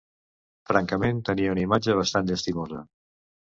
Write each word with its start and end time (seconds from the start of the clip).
Francament, 0.69 1.19
tenia 1.29 1.53
una 1.57 1.63
imatge 1.67 1.99
bastant 2.01 2.33
llastimosa. 2.35 2.85